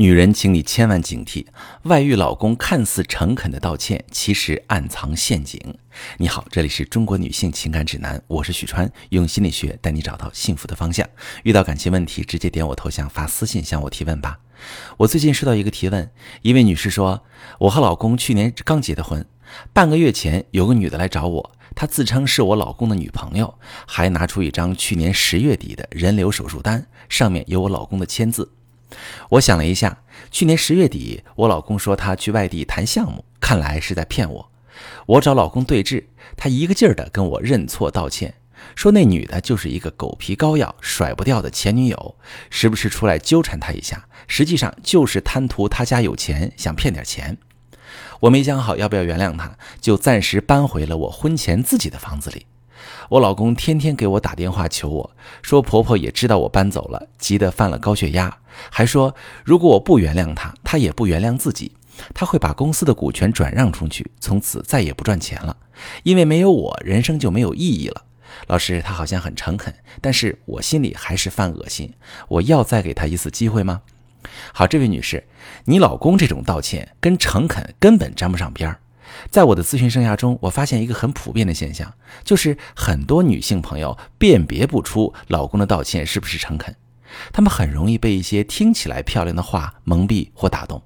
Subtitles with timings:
[0.00, 1.44] 女人，请你千万警惕，
[1.82, 5.60] 外遇老公看似诚恳的道歉，其实暗藏陷阱。
[6.16, 11.06] 你好，这里是中国女性情感指南，我是许川，用心理学带你找到幸福的方向。
[11.42, 14.38] 遇到感情问题，直接点我头像发私信向我提问吧。
[14.96, 16.10] 我最近收到一个提问，
[16.40, 17.22] 一位女士说，
[17.58, 19.26] 我和老公去年刚结的婚，
[19.74, 28.50] 半个月前有个女的来找我，她自称是我老公的女朋友，还拿出一张去年十月底的人流手术单，上面有我老公的签字。
[29.30, 34.50] 我想了一下，去年十月底，我老公说他去外地谈项目，看来是在骗我。
[35.06, 38.34] 我找老公对质，他一个劲儿的跟我认错道歉，
[38.74, 42.16] 说那女的就是一个狗皮膏药，甩不掉的前女友，
[42.48, 47.36] 时不时出来纠缠他一下，实际上就是贪图他家有钱，想骗点钱。
[48.20, 52.46] 我没想好要不要原谅他，就暂时搬回了我婚前自己的房子里。
[53.08, 55.10] 我老公天天给我打电话求我
[55.42, 58.38] 说，婆婆也知道我搬走了，急得犯了高血压，
[58.70, 61.72] 还说如果我不原谅他，他也不原谅自己，
[62.14, 65.56] 他会把公司的股权转让出去，从此再也不赚钱了，
[66.02, 68.04] 因为没有我，人生就没有意义了。
[68.46, 71.92] 老师，他好像很诚恳，但是我心里还是犯恶心，
[72.28, 73.82] 我要再给他一次机会吗？
[74.52, 75.24] 好，这位女士，
[75.64, 78.78] 你老公这种道歉跟诚恳根本沾不上边儿。
[79.30, 81.92] 在我的咨询生涯中，我发现一个很普遍的现象，
[82.24, 86.74] 就是很多女性朋友辨别不出老公的道歉是不是诚恳，
[87.32, 90.82] 她们很容易被一些听起来漂亮的话蒙蔽或打动，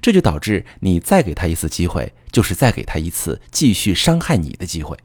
[0.00, 4.96] 这就导致你再给他一次机会，就是再给他一次继续伤害你的机会。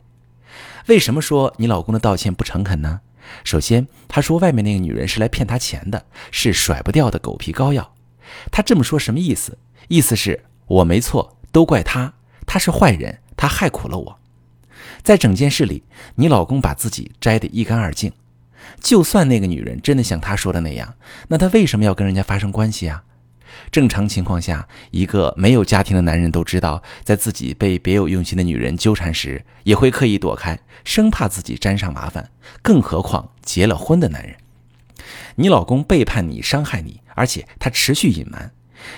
[0.88, 3.02] 为什么说你老公的道歉不诚恳呢？
[3.44, 7.94] 首先，他说外面那个女人是来骗他钱的，是甩不掉的狗皮膏药。
[8.52, 9.60] 他这么说什么意思？
[9.88, 12.14] 意思是我没错，都怪他。
[12.50, 14.20] 他是坏人，他害苦了我。
[15.04, 15.84] 在整件事里，
[16.16, 18.12] 你老公把自己摘得一干二净。
[18.82, 20.96] 就算那个女人真的像他说的那样，
[21.28, 23.04] 那他为什么要跟人家发生关系啊？
[23.72, 32.32] 正常情况下，一个没有家庭的男人都知道，在自己被别有用心的女人纠缠时，也会刻意躲开，生怕自己沾上麻烦。
[32.64, 34.36] 更何况结了婚的男人，
[35.36, 38.52] 你老公背叛你、伤害你，而且他持续隐瞒。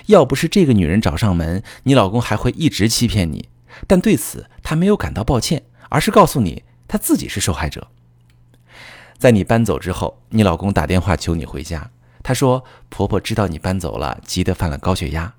[0.06, 3.48] 要不是这个女人找上门，你老公还会一直欺骗你。
[3.86, 7.88] 但对此他没有感到抱歉，而是告诉你他自己是受害者。
[9.18, 11.90] 在你搬走之后，你老公打电话求你回家。
[12.22, 15.34] 他说婆婆知道你搬走了，急得犯了高血压。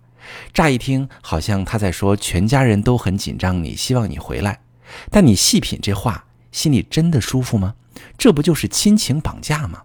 [0.54, 4.62] 乍一听好像他在说全家人都很紧张，你希望你回来。
[5.10, 7.76] 但你细品这话，心里真的舒服吗？
[8.18, 9.84] 这不就是亲情绑架吗？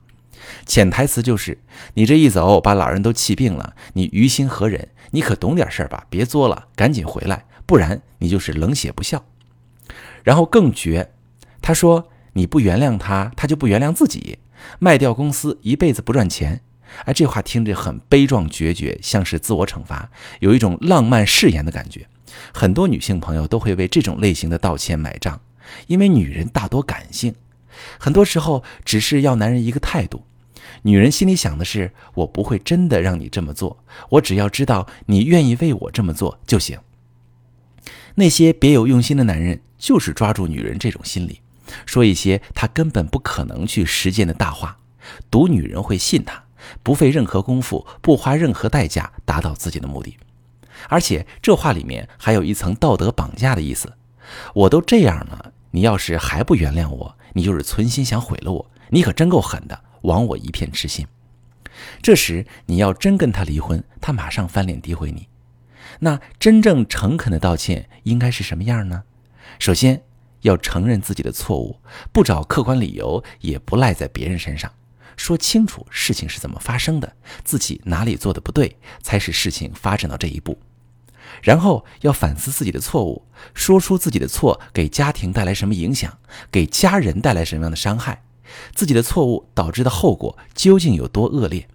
[0.64, 1.58] 潜台词就是，
[1.94, 4.88] 你这一走，把老人都气病了，你于心何忍？
[5.10, 6.06] 你可懂点事儿吧？
[6.08, 9.22] 别作了，赶紧回来，不然你就是冷血不孝。
[10.24, 11.12] 然后更绝，
[11.60, 14.38] 他说你不原谅他，他就不原谅自己，
[14.78, 16.62] 卖掉公司，一辈子不赚钱。
[17.04, 22.06] 哎，这话听着很悲壮决绝，像是自我惩罚，有一种浪漫誓言的感觉。
[22.54, 25.38] 很多女性朋友都会为这种类型的道歉买账，
[25.88, 27.34] 因为女人大多感性，
[27.98, 30.24] 很多时候只是要男人一个态度。
[30.82, 36.78] 女人心里想的是：我不会真的让你这么做，我只要知道你愿意为我这么做就行。
[38.18, 41.40] 那些别有用心的男人就是抓住女人这种心理，
[41.86, 44.76] 说一些他根本不可能去实践的大话，
[45.30, 46.42] 赌女人会信他，
[46.82, 50.16] 不费任何功夫，不花任何代价达到自己的目的。
[50.88, 53.94] 而且这话里面还有一层道德绑架的意思：
[54.52, 59.80] 我都这样了，你要是还不原谅我，你就是存心想毁了我，你可真够狠的。
[60.02, 61.06] 亡我一片痴心。
[62.02, 65.28] 这时你要真跟他离婚，他马上翻脸诋毁你。
[66.00, 69.04] 那真正诚恳的道歉应该是什么样呢？
[69.58, 70.02] 首先
[70.42, 71.80] 要承认自己的错误，
[72.12, 74.72] 不找客观理由，也不赖在别人身上，
[75.16, 77.12] 说清楚事情是怎么发生的，
[77.42, 80.58] 自己哪里做的不对，才使事情发展到这一步。
[81.42, 86.18] 然后要反思自己的错误，说出自己的错给家庭带来什么影响，
[86.50, 88.22] 给家人带来什么样的伤害。
[88.74, 91.68] 自己的错误导致的后果究竟有多恶劣？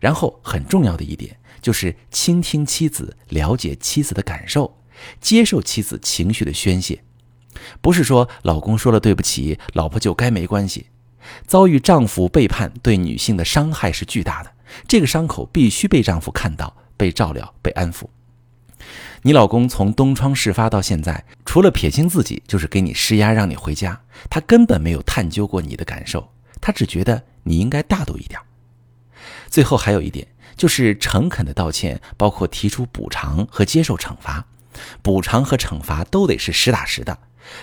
[0.00, 4.78] 然后很重要的一点就是倾听妻子，了解妻子的感受，
[5.20, 7.02] 接受妻子情绪的宣泄。
[7.80, 10.86] 不是说老公说了对不起，老婆就该没关系。
[11.46, 14.52] 遭遇丈夫背叛对女性的伤害是巨大的，
[14.86, 18.04] 这个伤口必须被丈夫看到、被照料、被安抚。
[19.22, 23.98] 你老公从东窗事发到现在，除了撇清自己，就是给你施压，让你回家。
[24.28, 26.30] 他根本没有探究过你的感受，
[26.60, 28.38] 他只觉得你应该大度一点。
[29.54, 34.48] 最后还有一点，就是诚恳的道歉，包括提出补偿和接受惩罚。
[35.00, 37.16] 补偿和惩罚都得是实打实的，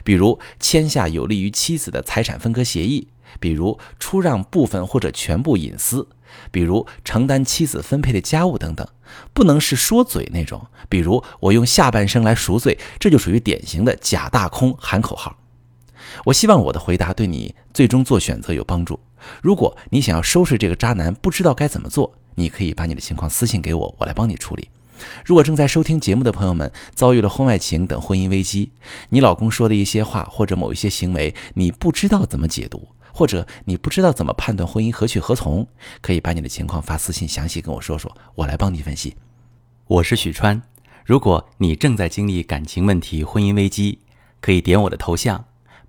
[0.05, 3.09] 比如签下有利于妻子的财产分割协议，
[3.41, 6.07] 比如出让部分或者全部隐私，
[6.49, 8.88] 比如承担妻子分配的家务等等，
[9.33, 10.67] 不能是说嘴那种。
[10.88, 15.40] 比如我用下半生来赎罪，这就属于典型的假大空喊口号。
[16.25, 19.00] 我希望我的回答对你最终做选择有帮助。
[19.42, 24.69] 如果你想要收拾这个渣男，不知道该怎么做，你可以把你的情况私信给我，我来帮你处理。
[25.25, 28.72] 如果正在收听节目的朋友们遭遇了婚外情等婚姻危机，
[29.10, 35.68] 你老公说的一些话或者某一些行为，你不知道怎么解读，或者你不知道怎么判断婚姻何去何从，
[36.02, 39.16] 可以把你的情况发私信详细跟我说说，我来帮你分析。
[39.88, 40.62] 我是许川，
[41.04, 44.00] 如果你正在经历感情问题、婚姻危机，
[44.40, 45.46] 可以点我的头像，